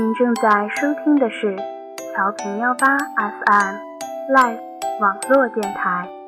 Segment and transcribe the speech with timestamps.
[0.00, 1.54] 您正在收听的是
[2.14, 3.74] 调频幺八 FM
[4.32, 4.58] Live
[4.98, 6.19] 网络电台。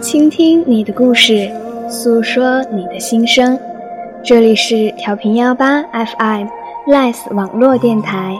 [0.00, 1.48] 倾听你的故事，
[1.88, 3.56] 诉说你的心声。
[4.24, 8.36] 这里是调频幺八 FM，Less 网络电台。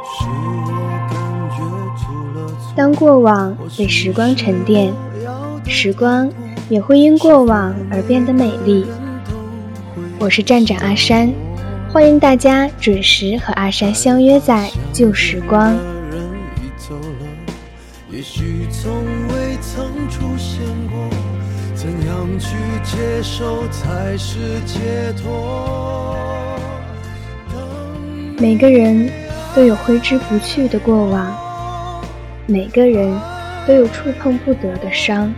[2.74, 4.92] 当过往被时光沉淀，
[5.64, 6.28] 时光
[6.68, 8.84] 也会因过往而变得美丽。
[10.18, 11.32] 我是站长阿山，
[11.92, 15.72] 欢迎大家准时和阿山相约在旧时光。
[23.24, 24.78] 受才是解
[25.16, 26.14] 脱？
[28.38, 29.10] 每个人
[29.56, 31.34] 都有挥之不去的过往，
[32.46, 33.18] 每个人
[33.66, 35.32] 都有触碰不得的伤。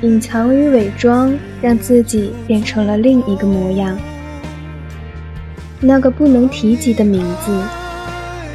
[0.00, 3.94] 隐藏与伪装，让自己变成了另一个模样。
[5.78, 7.62] 那个不能提及的名字，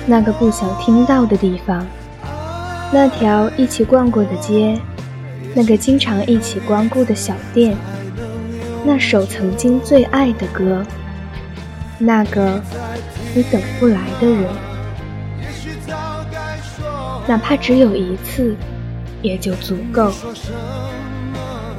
[0.07, 1.85] 那个不想听到的地方，
[2.91, 4.75] 那条一起逛过的街。
[5.53, 7.75] 那个经常一起光顾的小店，
[8.83, 10.83] 那首曾经最爱的歌，
[11.99, 12.59] 那个
[13.35, 14.49] 你等不来的人，
[17.27, 18.55] 哪怕只有一次，
[19.21, 20.11] 也就足够。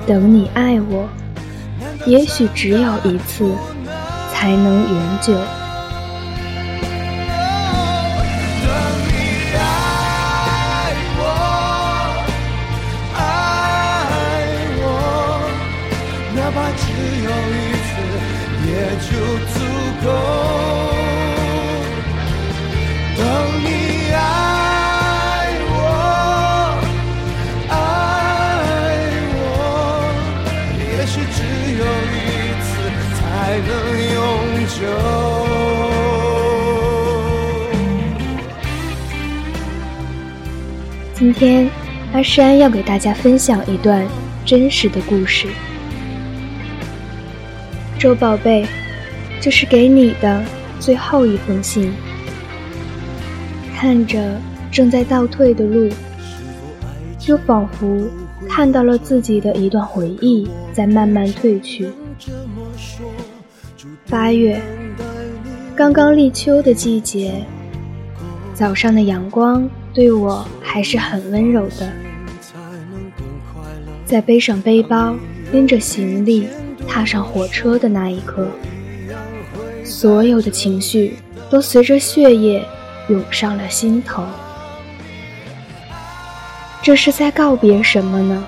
[0.07, 1.09] 等你爱我，
[2.07, 3.51] 也许只有一次，
[4.33, 5.35] 才能永久。
[41.23, 41.71] 今天，
[42.13, 44.05] 阿山要给大家分享一段
[44.45, 45.47] 真实的故事。
[47.97, 48.67] 周宝贝，
[49.41, 50.43] 这是给你的
[50.81, 51.93] 最后一封信。
[53.73, 54.37] 看着
[54.73, 55.89] 正在倒退的路，
[57.29, 58.05] 又仿佛
[58.49, 61.89] 看到了自己的一段回忆在慢慢褪去。
[64.11, 64.61] 八月，
[65.77, 67.45] 刚刚立秋的季节，
[68.55, 69.71] 早上的阳光。
[69.95, 71.93] 对我还是很温柔的。
[74.07, 75.15] 在背上背包，
[75.53, 76.49] 拎着行李，
[76.89, 78.49] 踏上火车的那一刻，
[79.85, 81.17] 所有的情绪
[81.51, 82.67] 都随着血液
[83.09, 84.25] 涌上了心头。
[86.83, 88.45] 这是在告别什么呢？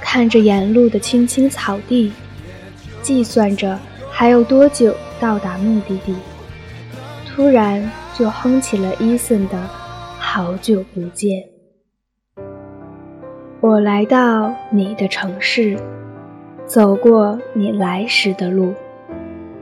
[0.00, 2.12] 看着沿路的青青草地，
[3.00, 3.78] 计算着
[4.10, 6.14] 还有多久到达目的地。
[7.40, 9.56] 突然就哼起了伊森的
[10.18, 11.42] 《好久不见》。
[13.62, 15.74] 我来到你的城市，
[16.66, 18.74] 走过你来时的路。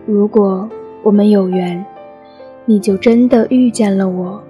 [0.07, 0.69] 如果
[1.05, 1.87] 我们有缘，
[2.65, 4.43] 你就真的遇见了我，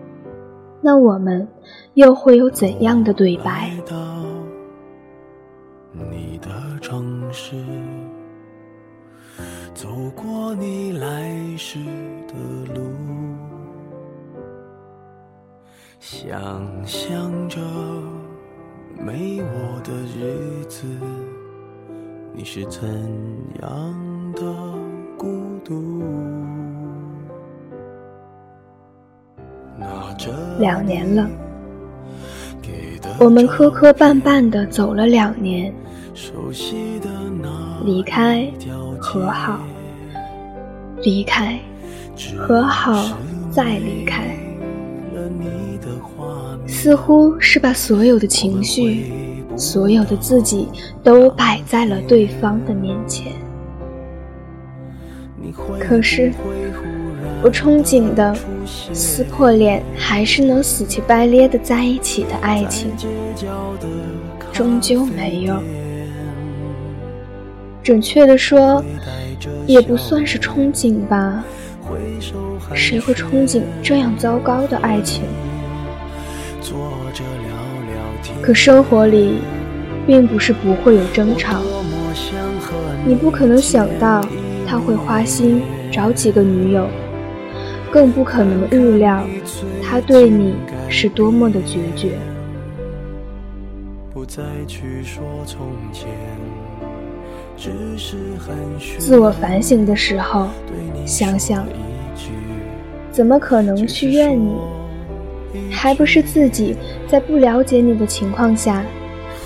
[0.80, 1.46] 那我们
[1.92, 3.70] 又会有怎样的对白？
[5.92, 6.48] 你的
[6.80, 7.56] 城市，
[9.74, 9.86] 走
[10.16, 11.78] 过你来时
[12.26, 12.32] 的
[12.74, 12.87] 路。
[16.10, 16.40] 想
[16.86, 17.60] 象着
[18.98, 20.86] 没我的日子，
[22.32, 22.88] 你是怎
[23.60, 24.40] 样的
[25.18, 25.28] 孤
[25.62, 26.02] 独？
[30.58, 31.28] 两年了，
[33.20, 35.70] 我们磕磕绊绊的走了两年，
[37.84, 38.50] 离开
[38.98, 39.60] 和好，
[41.02, 41.60] 离开
[42.38, 42.96] 和好。
[43.50, 44.36] 再离开，
[46.88, 49.12] 似乎是把所有的情绪、
[49.58, 50.68] 所有的自己
[51.02, 53.30] 都摆在了对方的面前。
[55.78, 56.32] 可是，
[57.42, 58.34] 我憧憬的
[58.94, 62.90] 撕破脸还是能死乞白咧的在一起的爱情，
[64.50, 65.62] 终究没有。
[67.82, 68.82] 准确的说，
[69.66, 71.44] 也不算是憧憬吧。
[72.72, 75.24] 谁会憧憬这样糟糕的爱情？
[78.42, 79.40] 可生活里，
[80.06, 81.60] 并不是不会有争吵。
[83.04, 84.24] 你不可能想到
[84.66, 86.88] 他会花心找几个女友，
[87.90, 89.24] 更不可能预料
[89.82, 90.54] 他对你
[90.88, 92.18] 是多么的决绝。
[98.98, 100.48] 自我反省的时候，
[101.06, 101.66] 想想。
[103.10, 104.54] 怎么可能去怨你？
[105.70, 108.84] 还不是自己在不了解你的情况下，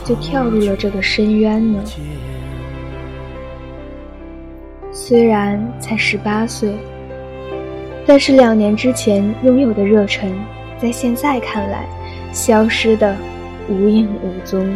[0.04, 1.82] 就跳入了这个深渊呢？
[4.90, 6.74] 虽然才十八岁，
[8.06, 10.32] 但是两年之前拥有的热忱，
[10.80, 11.86] 在现在看来，
[12.32, 13.16] 消失的
[13.68, 14.66] 无影无踪。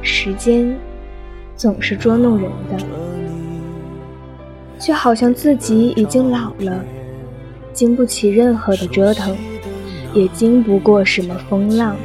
[0.00, 0.74] 时间
[1.56, 2.78] 总是捉弄人的。
[4.78, 6.84] 就好像自己已经老了，
[7.74, 9.36] 经不起任何的折腾，
[10.14, 11.96] 也经不过什么风浪。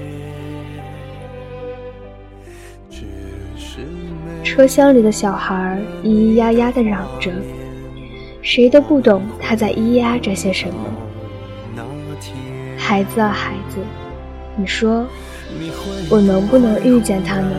[4.44, 7.32] 车厢里的小孩咿咿呀呀地嚷着，
[8.42, 10.74] 谁都不懂他在咿呀着些什么。
[12.76, 13.78] 孩子啊孩子，
[14.58, 15.06] 你说，
[16.10, 17.52] 我能不能遇见他呢？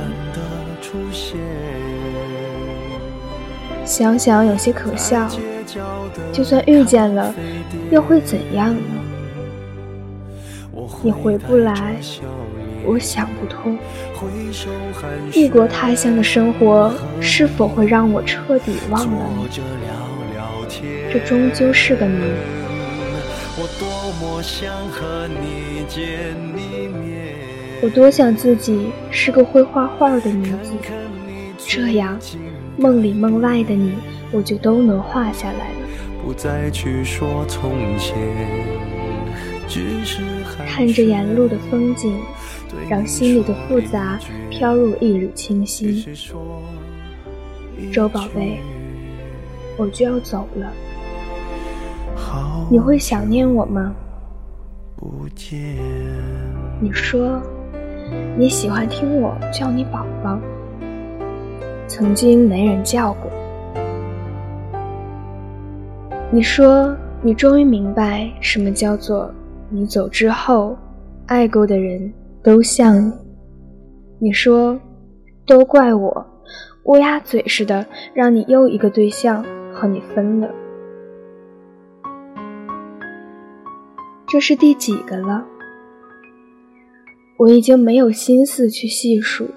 [3.84, 5.28] 想想有些可笑，
[6.32, 7.34] 就算遇见了，
[7.90, 8.80] 又会怎样呢？
[11.02, 11.96] 你回不来，
[12.84, 13.78] 我想不通。
[15.32, 19.48] 异国他乡的生活是否会让我彻底忘了你？
[21.12, 22.22] 这终究是个谜。
[27.82, 30.72] 我多想自己是个会画画的女子，
[31.66, 32.18] 这样。
[32.76, 33.94] 梦里梦外的你，
[34.32, 35.70] 我就都能画下来
[36.22, 37.86] 了。
[40.66, 42.18] 看着沿路的风景，
[42.88, 44.18] 让心里的复杂
[44.50, 46.04] 飘入一缕清新。
[47.92, 48.60] 周宝贝，
[49.76, 50.72] 我就要走了，
[52.70, 53.94] 你会想念我吗？
[56.80, 57.40] 你说
[58.36, 60.38] 你喜欢听我叫你宝宝。
[61.86, 63.30] 曾经没人叫过。
[66.32, 69.34] 你说你终于明白什么叫做
[69.68, 70.78] 你走之后，
[71.26, 73.12] 爱过的人都像你。
[74.20, 74.80] 你说
[75.44, 76.24] 都怪我
[76.84, 77.84] 乌鸦嘴似的，
[78.14, 80.48] 让你又一个对象和你分了。
[84.28, 85.44] 这是第几个了？
[87.38, 89.48] 我已经没有心思去细数。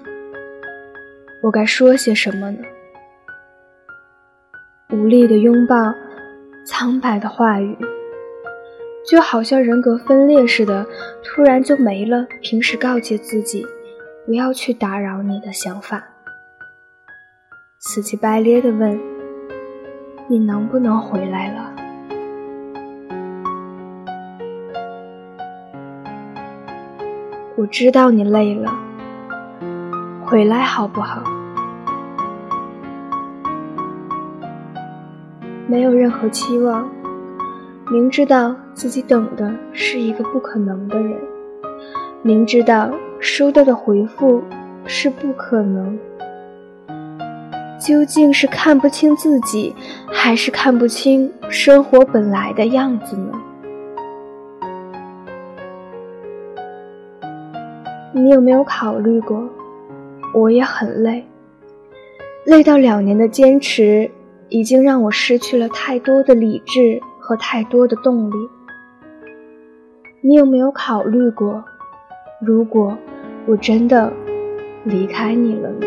[1.40, 2.58] 我该说些什么呢？
[4.90, 5.94] 无力的拥抱，
[6.64, 7.76] 苍白的话语，
[9.06, 10.86] 就好像人格分裂似的，
[11.22, 12.26] 突然就没了。
[12.40, 13.66] 平时告诫自己
[14.24, 16.02] 不要去打扰你的想法，
[17.78, 18.98] 死乞白咧的问
[20.26, 21.70] ：“你能不能回来了？”
[27.56, 28.72] 我知道你累了，
[30.24, 31.22] 回来好不好？
[35.66, 36.88] 没有任何期望，
[37.90, 41.18] 明知道自己等的是一个不可能的人，
[42.22, 44.42] 明知道收到的回复
[44.84, 45.98] 是不可能，
[47.80, 49.74] 究竟是看不清自己，
[50.06, 53.32] 还是看不清生活本来的样子呢？
[58.12, 59.42] 你有没有考虑过，
[60.34, 61.24] 我也很累，
[62.44, 64.10] 累到两年的坚持。
[64.54, 68.34] 已经让我失去了太多的理智和太多的动力。
[70.20, 71.64] 你有没有考虑过，
[72.40, 72.96] 如果
[73.46, 74.12] 我真的
[74.84, 75.86] 离开你了呢？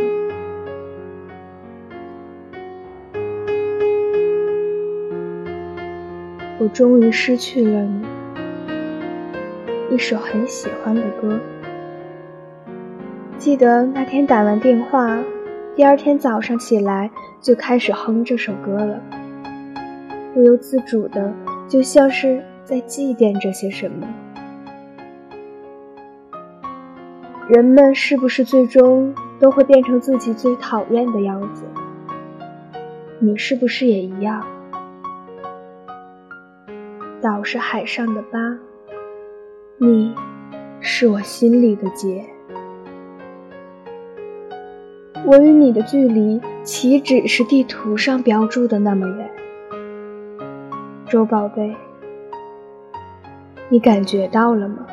[6.59, 8.05] 我终于失去了你。
[9.91, 11.39] 一首很喜欢的歌，
[13.37, 15.17] 记得那天打完电话。
[15.77, 18.99] 第二天早上起来就开始哼这首歌了，
[20.33, 21.31] 不由自主的
[21.67, 24.07] 就像是在祭奠着些什么。
[27.47, 31.63] 人们是不是最终都会变成自己最讨厌的样子？
[33.19, 34.43] 你是不是也一样？
[37.21, 38.39] 岛是海上的疤，
[39.77, 40.15] 你
[40.79, 42.25] 是我心里的结。
[45.27, 49.29] 我与你的距离岂止是地图上标注的那么远？
[51.09, 51.75] 周宝贝，
[53.67, 54.87] 你感觉到了吗？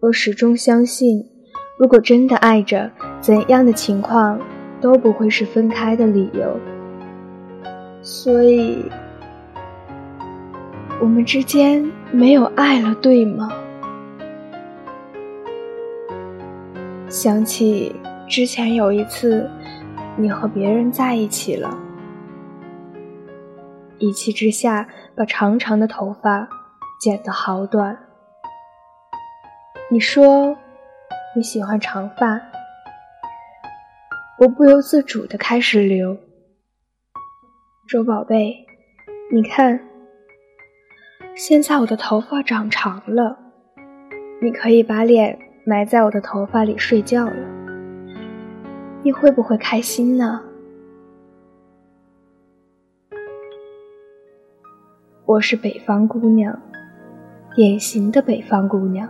[0.00, 1.24] 我始终相信，
[1.78, 4.40] 如果真的爱着，怎样的情况
[4.80, 6.58] 都不会是分开的理由。
[8.02, 8.84] 所以，
[11.00, 13.48] 我们之间没有爱了，对吗？
[17.08, 17.94] 想起
[18.28, 19.50] 之前有一次，
[20.18, 21.74] 你和别人在一起了，
[23.96, 24.86] 一气之下
[25.16, 26.46] 把长长的头发
[27.00, 27.98] 剪得好短。
[29.90, 30.54] 你说
[31.34, 32.38] 你喜欢长发，
[34.40, 36.14] 我不由自主的开始留。
[37.88, 38.66] 周宝贝，
[39.32, 39.80] 你看，
[41.34, 43.38] 现在我的头发长长了，
[44.42, 45.38] 你可以把脸
[45.68, 47.34] 埋在我的头发里睡觉了，
[49.02, 50.40] 你会不会开心呢？
[55.26, 56.58] 我是北方姑娘，
[57.54, 59.06] 典型的北方姑娘。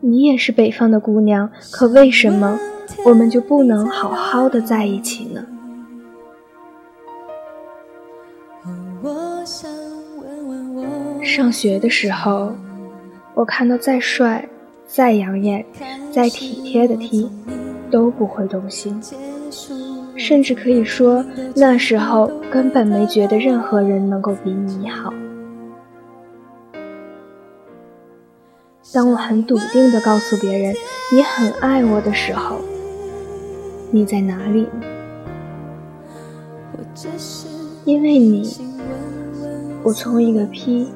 [0.00, 2.58] 你也是北方的姑娘，可为什么
[3.06, 5.42] 我们就不能好好的在一起呢？
[11.22, 12.52] 上学的时候，
[13.32, 14.46] 我看到再帅、
[14.86, 15.64] 再养眼、
[16.12, 17.30] 再体贴的 T，
[17.90, 19.00] 都不会动心，
[20.16, 21.24] 甚至可以说
[21.56, 25.12] 那时候根本没觉得任何人能够比你好。
[28.92, 30.72] 当我很笃定地告诉别人
[31.12, 32.58] 你很爱我的时候，
[33.90, 34.68] 你在哪里？
[37.84, 38.48] 因为你，
[39.82, 40.92] 我从一个 P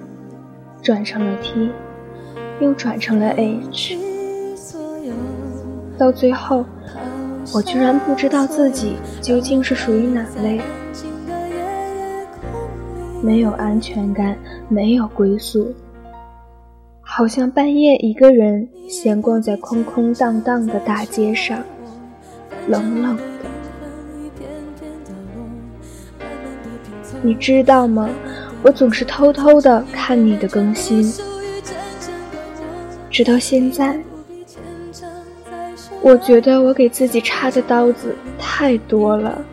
[0.81, 1.71] 转成了 T，
[2.61, 3.97] 又转成了 H，
[5.97, 6.65] 到最后，
[7.55, 10.61] 我居然不知道自己究竟是属于哪类，
[13.23, 14.37] 没有安全感，
[14.69, 15.75] 没有归宿。
[17.01, 21.59] 好像半夜一个人闲逛在空空荡荡的大街上，
[22.69, 23.23] 冷冷的。
[27.23, 28.09] 你知道吗？
[28.63, 31.03] 我总是偷偷的看你的更新，
[33.19, 34.01] 直到现在，
[36.01, 39.45] 我觉得我给自己插的刀子太多了。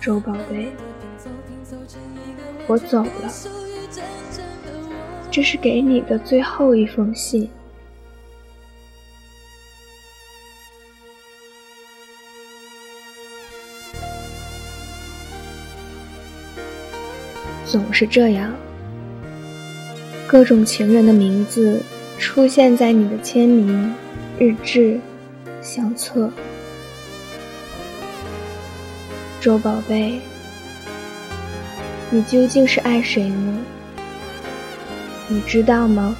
[0.00, 0.72] 周宝贝，
[2.66, 3.30] 我走了。
[5.30, 7.50] 这是给你的最后一封信。
[17.66, 18.50] 总是这样，
[20.26, 21.80] 各种情人的名字
[22.18, 23.94] 出现在你的签名、
[24.38, 24.98] 日志、
[25.62, 26.30] 相册。
[29.40, 30.18] 周宝贝，
[32.10, 33.58] 你究竟是爱谁呢？
[35.28, 36.16] 你知道吗？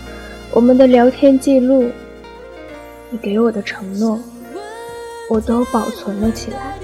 [0.52, 1.90] 我们的聊天记录，
[3.10, 4.20] 你给我的承诺，
[5.30, 6.78] 我都保存了起来。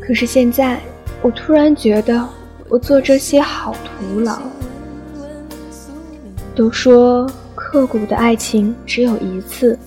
[0.00, 0.78] 可是现在，
[1.22, 2.28] 我突然觉得
[2.68, 4.38] 我做这些好徒劳。
[6.54, 9.78] 都说刻骨的爱情只有一次，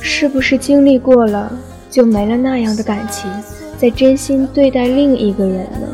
[0.00, 1.52] 是不是经历过了
[1.88, 3.30] 就没了那样的感情，
[3.78, 5.88] 再真心对待另一个人呢？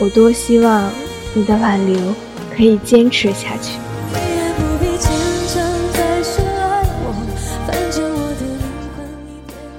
[0.00, 0.90] 我多希望
[1.32, 2.14] 你的挽留
[2.54, 3.78] 可以坚持下去。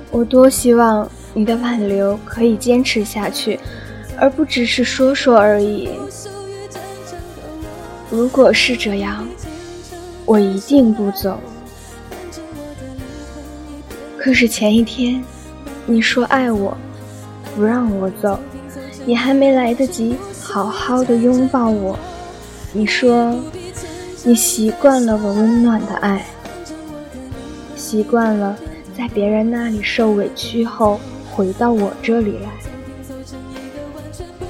[0.10, 3.60] 我多希望你的挽留可以坚持下去，
[4.18, 5.90] 而不只是说说而已。
[8.10, 9.28] 如果是这样，
[10.26, 11.40] 我一定不走。
[14.18, 15.24] 可是前一天
[15.86, 16.76] 你说爱我，
[17.56, 18.40] 不让我走。
[19.06, 21.98] 你还没来得及好好的拥抱我，
[22.74, 23.38] 你说
[24.24, 26.26] 你习惯了我温暖的爱，
[27.76, 28.58] 习惯了
[28.98, 31.00] 在别人那里受委屈后
[31.32, 32.50] 回到我这里来。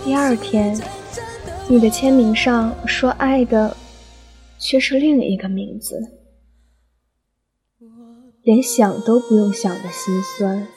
[0.05, 0.79] 第二天，
[1.67, 3.75] 你的签名上说爱的
[4.59, 5.99] 却是另一个名字。
[8.43, 10.67] 连想都不用想的心酸。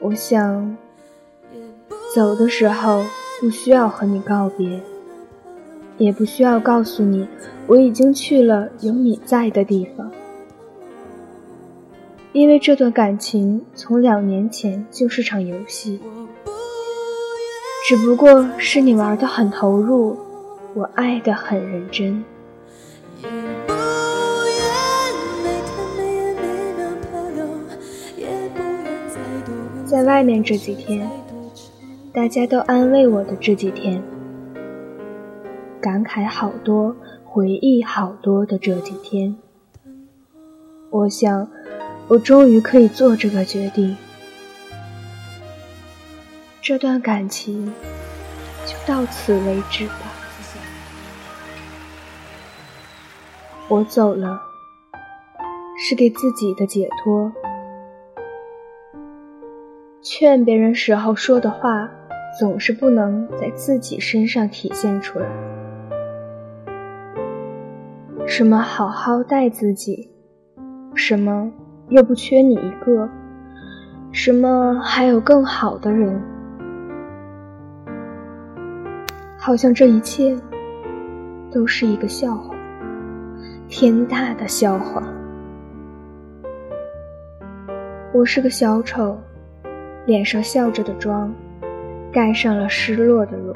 [0.00, 0.74] 我想，
[2.14, 3.04] 走的时候
[3.38, 4.80] 不需要和你告别，
[5.98, 7.28] 也不需要告诉你
[7.66, 10.10] 我已经去了有你在的地方，
[12.36, 15.98] 因为这段感情从两年前就是场游戏，
[17.88, 20.18] 只不过是你玩的很投入，
[20.74, 22.22] 我爱的很认真。
[29.86, 31.10] 在外面这几天，
[32.12, 34.02] 大家都安慰我的这几天，
[35.80, 39.34] 感慨好多，回忆好多的这几天，
[40.90, 41.48] 我想，
[42.08, 43.96] 我终于可以做这个决定，
[46.62, 47.72] 这段感情
[48.64, 49.94] 就到此为止吧。
[53.68, 54.40] 我走了，
[55.76, 57.32] 是给自己的解脱。
[60.00, 61.90] 劝别人时候说的话，
[62.38, 65.26] 总是不能在自己身上体现出来。
[68.28, 70.08] 什么好好待自己，
[70.94, 71.50] 什么
[71.88, 73.08] 又不缺你一个，
[74.12, 76.20] 什么还有更好的人，
[79.38, 80.36] 好像这一切
[81.50, 82.54] 都是一个笑话，
[83.68, 85.02] 天大的笑话。
[88.12, 89.16] 我是个小丑。
[90.06, 91.34] 脸上笑着的妆，
[92.12, 93.52] 盖上了失落的容。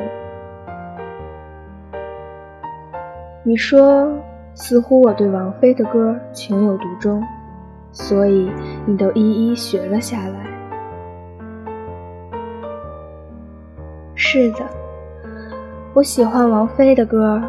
[3.44, 4.12] 你说，
[4.52, 7.22] 似乎我对王菲的歌情有独钟，
[7.92, 8.50] 所以
[8.86, 10.46] 你都一一学了下来。
[14.14, 14.58] 是的，
[15.94, 17.42] 我喜欢王菲的歌，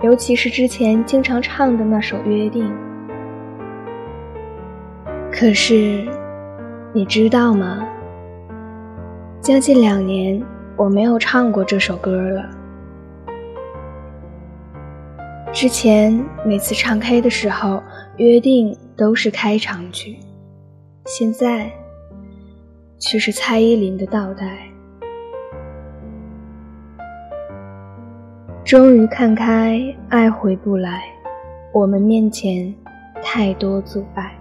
[0.00, 2.64] 尤其是之前经常唱的那首《约定》。
[5.30, 6.06] 可是，
[6.92, 7.84] 你知道吗？
[9.40, 10.40] 将近两年，
[10.76, 12.48] 我没有唱过这首歌了。
[15.52, 17.82] 之前每次唱 K 的时候，
[18.18, 20.16] 约定都是开场曲，
[21.06, 21.70] 现在
[22.98, 24.58] 却是蔡依林的倒带。
[28.64, 31.02] 终于看开，爱回不来，
[31.72, 32.72] 我们面前
[33.22, 34.38] 太多阻碍。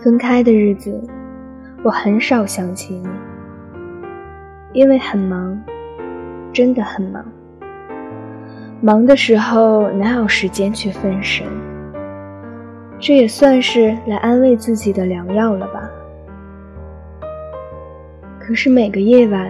[0.00, 1.00] 分开的日子，
[1.84, 3.08] 我很少想起你，
[4.72, 5.62] 因为很忙，
[6.52, 7.24] 真的很忙。
[8.84, 11.46] 忙的时候哪有时间去分神？
[12.98, 15.88] 这也算是来安慰自己的良药了吧？
[18.40, 19.48] 可是每个夜晚，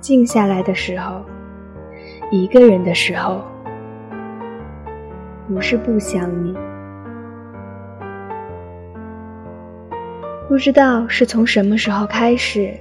[0.00, 1.20] 静下来的时候，
[2.30, 3.42] 一个人的时候，
[5.46, 6.56] 不是不想你。
[10.48, 12.72] 不知道是从什么时候开始，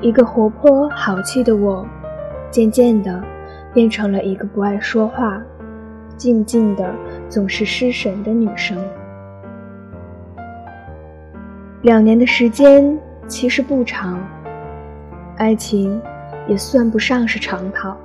[0.00, 1.86] 一个活泼好气的我，
[2.52, 3.20] 渐渐的
[3.74, 5.42] 变成了一个不爱说话、
[6.16, 6.94] 静静的、
[7.28, 8.78] 总是失神的女生。
[11.82, 14.20] 两年的时间其实不长，
[15.36, 16.00] 爱情
[16.46, 17.96] 也算不上是长跑。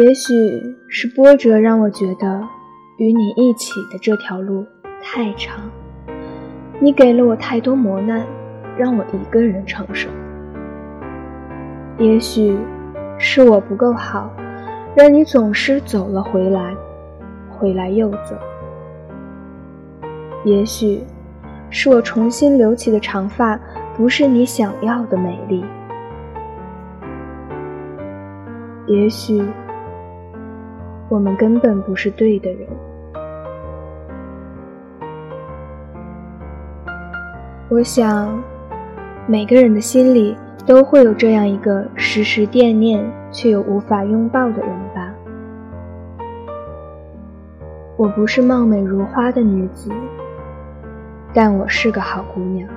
[0.00, 0.34] 也许
[0.88, 2.42] 是波折让我觉得。
[2.98, 4.64] 与你一起的这条路
[5.02, 5.58] 太长，
[6.78, 8.24] 你给了我太多磨难，
[8.78, 10.08] 让我一个人承受。
[11.98, 12.58] 也许
[13.18, 14.30] 是我不够好，
[14.96, 16.74] 让你总是走了回来，
[17.50, 18.36] 回来又走。
[20.44, 21.04] 也许
[21.70, 23.58] 是我重新留起的长发
[23.96, 25.64] 不是你想要的美丽。
[28.86, 29.40] 也许
[31.08, 32.68] 我们根本不是对的人。
[37.68, 38.42] 我想，
[39.26, 45.12] 每个人的心里都会有这样一个时时惦念却又无法拥抱的人吧。
[47.96, 49.90] 我不是貌美如花的女子，
[51.32, 52.68] 但我是个好姑娘。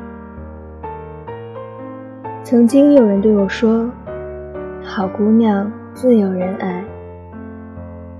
[2.43, 3.89] 曾经有人对我说
[4.83, 6.83] ：“好姑娘自有人爱。”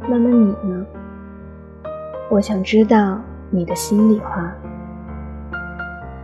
[0.08, 0.86] 那么你呢？
[2.30, 4.52] 我想知道你的心里话。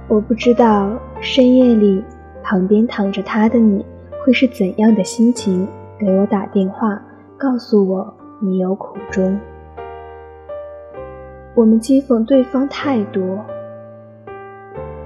[0.07, 2.03] 我不知道深夜里
[2.51, 3.85] 旁边躺着他的你
[4.25, 5.65] 会是怎样的心情，
[5.97, 7.01] 给我打电话
[7.37, 9.39] 告诉我你有苦衷。
[11.55, 13.39] 我们讥讽对方太多，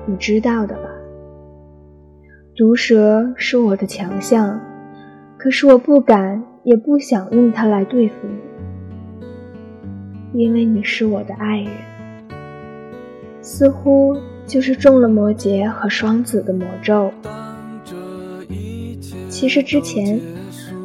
[0.08, 0.90] 你知道的吧？
[2.56, 4.60] 毒蛇是我的强项，
[5.38, 8.16] 可是我不敢，也不想用它来对付
[10.32, 11.70] 你，因为你是我的爱人。
[13.40, 17.12] 似乎就是中了摩羯和双子的魔咒。
[19.30, 20.22] 其实之前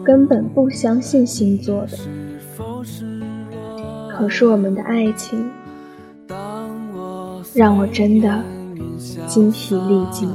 [0.05, 1.97] 根本不相信星座的，
[4.11, 5.49] 可是我们的爱情
[7.55, 8.43] 让我真的
[9.29, 10.29] 精疲力尽。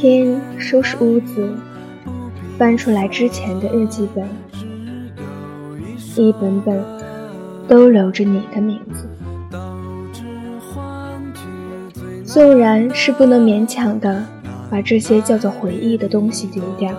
[0.00, 1.52] 天收拾屋子，
[2.56, 4.26] 翻出来之前的日记本，
[6.16, 6.82] 一本本
[7.68, 9.06] 都留着你的名字。
[12.24, 14.24] 纵然是不能勉强的
[14.70, 16.94] 把这些叫做回忆的东西丢掉，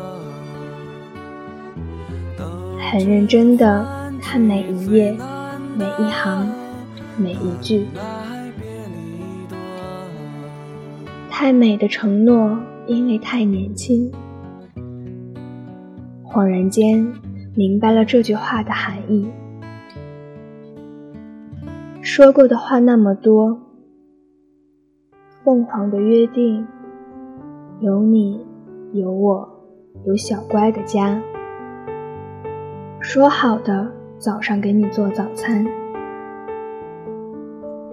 [2.92, 5.18] 很认真的看每一页、
[5.76, 6.48] 每一行、
[7.18, 7.88] 每一句。
[11.32, 12.60] 太美的承诺，
[12.92, 14.12] 因为太年轻，
[16.26, 17.08] 恍然间
[17.56, 19.26] 明白了这句话的含义。
[22.02, 23.58] 说过的话那么多，
[25.42, 26.68] 凤凰的约定，
[27.80, 28.46] 有你，
[28.92, 29.50] 有我，
[30.06, 31.22] 有小乖的家。
[33.00, 35.66] 说好的早上给你做早餐，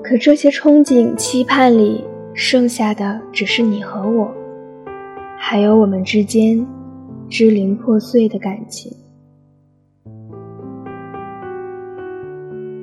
[0.03, 2.05] 可这些憧憬、期盼里。
[2.35, 4.33] 剩下的只是你和我，
[5.51, 6.67] 还有我们之间
[7.31, 8.93] 支离破碎的感情。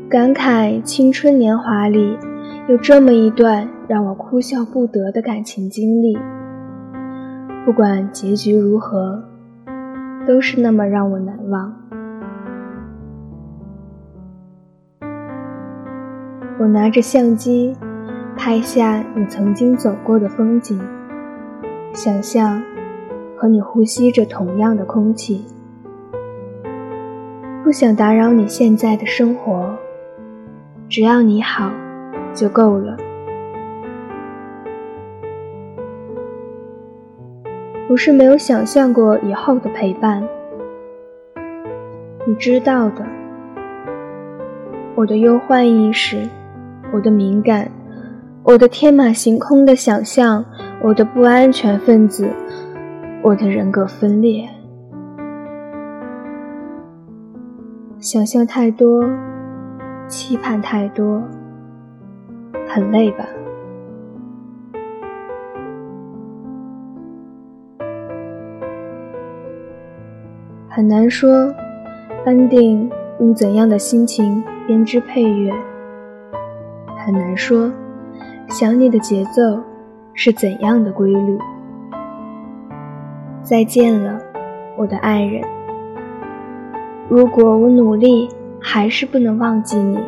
[0.10, 2.18] 感慨青春年华里
[2.68, 6.18] 有这么一段让我哭笑不得的感情经历，
[7.68, 9.24] 不管结局如何，
[10.26, 11.72] 都是那么让我难忘。
[16.58, 17.76] 我拿着相机。
[18.38, 20.78] 拍下你曾经走过的风景，
[21.96, 22.62] 想象
[23.38, 25.46] 和你呼吸着同样的空气，
[27.64, 29.74] 不想打扰你现在的生活，
[30.90, 31.72] 只要你好
[32.34, 32.98] 就够了。
[37.88, 40.22] 不是没有想象过以后的陪伴，
[42.28, 43.06] 你知道的，
[44.96, 46.28] 我的忧患意识，
[46.92, 47.72] 我的敏感。
[48.44, 50.46] 我的天马行空的想象，
[50.86, 52.30] 我的不安全分子，
[53.24, 54.48] 我的人格分裂，
[57.98, 59.04] 想象太多，
[60.08, 61.24] 期盼太多，
[62.68, 63.26] 很累吧？
[70.70, 71.52] 很难说，
[72.28, 72.88] 安定
[73.20, 75.52] 用怎样的心情编织配乐？
[77.04, 77.72] 很难说。
[78.50, 79.60] 想你的节奏
[80.18, 81.38] 是怎样的规律？
[83.44, 84.18] 再见了，
[84.78, 85.44] 我的爱人。
[87.10, 90.00] 如果我努力还是不能忘记你，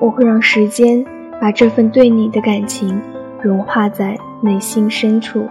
[0.00, 1.06] 我会让时间
[1.40, 3.00] 把这份对你的感情
[3.40, 5.46] 融化在内心深处。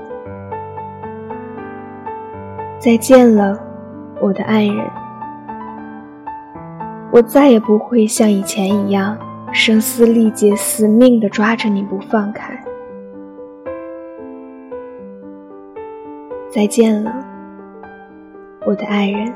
[2.80, 3.58] 再见了，
[4.19, 4.86] 我的爱人。
[7.12, 9.17] 我再也不会像以前一样。
[9.56, 12.62] 声嘶力竭、死命地抓着你不放开。
[16.54, 17.12] 再见了
[18.63, 19.34] 我的爱人。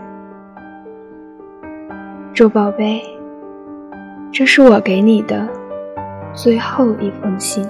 [2.31, 3.01] 周宝贝
[4.31, 5.49] 这是我给你的
[6.35, 7.67] 最后一封信。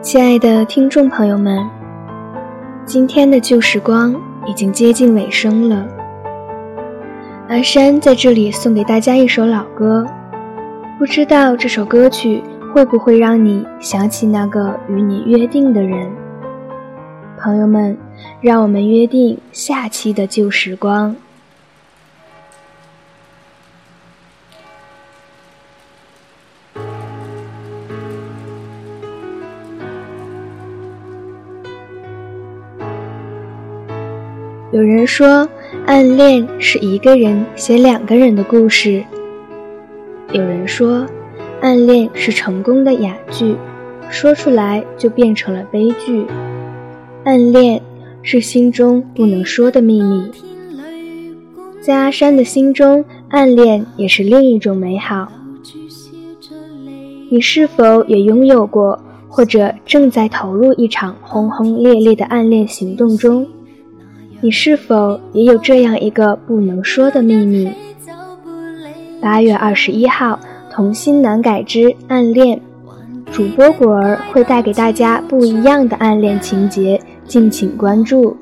[0.00, 1.58] 亲爱的听众朋友们
[2.86, 4.14] 今天的旧时光
[4.46, 6.01] 已经接近尾声了。
[7.52, 10.06] 阿山在这里送给大家一首老歌，
[10.98, 16.10] 不知道这首歌曲会不会让你想起那个与你约定的人？
[17.38, 17.94] 朋友们，
[18.40, 21.14] 让我们约定下期的旧时光。
[34.72, 35.46] 有人说，
[35.86, 39.04] 暗恋是一个人写两个人的故事。
[40.32, 41.04] 有人说，
[41.60, 43.56] 暗恋是成功的哑剧，
[44.08, 46.24] 说出来就变成了悲剧。
[47.24, 47.82] 暗恋
[48.22, 50.30] 是心中不能说的秘密。
[51.80, 55.26] 在阿山的心中，暗恋也是另一种美好。
[57.28, 63.46] 你是否也拥有过，或者正在投入一场轰轰烈烈的暗恋行动中？
[64.44, 67.72] 你是否也有这样一个不能说的秘密？
[69.20, 70.36] 八月二十一号，
[70.68, 72.60] 童心难改之暗恋，
[73.30, 78.36] 主播果儿会带给大家不一样的暗恋情节，敬请关注。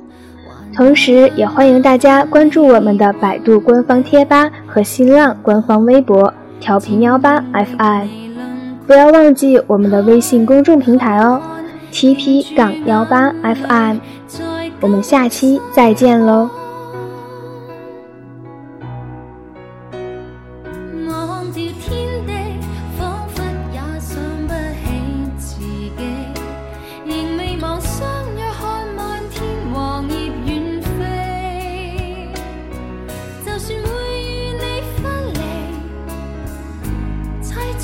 [0.75, 8.07] 同时，也欢迎大家关注我们的百度官方贴吧和新浪官方微博调频幺八 FM，
[8.87, 11.43] 不要忘记我们的微信公众平台哦
[11.93, 13.99] ，TP 杠幺八 FM。
[14.81, 16.61] 我们下期再见喽。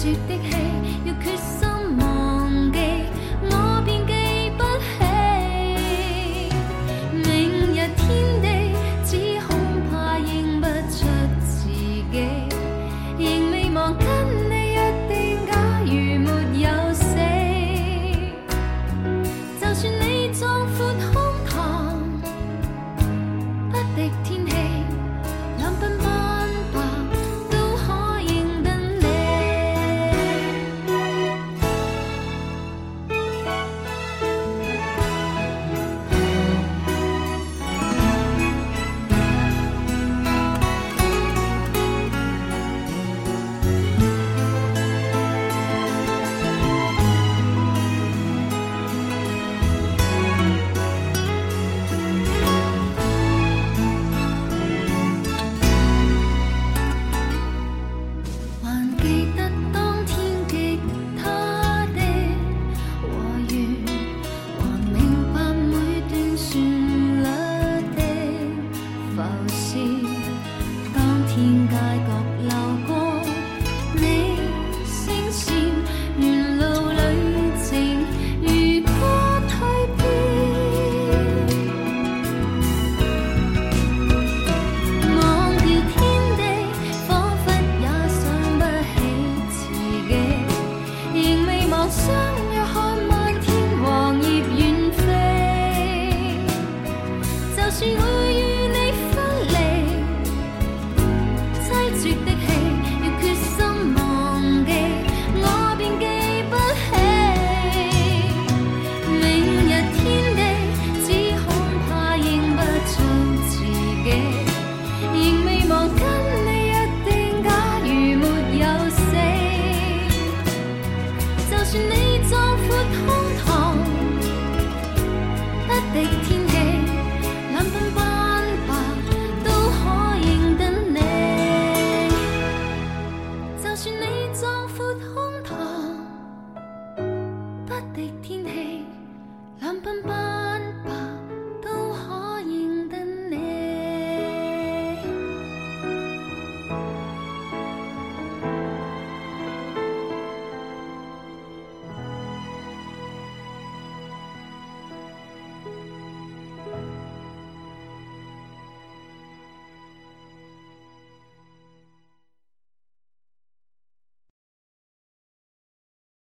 [0.06, 0.55] 相。